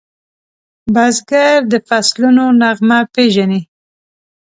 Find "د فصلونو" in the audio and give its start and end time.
1.71-2.45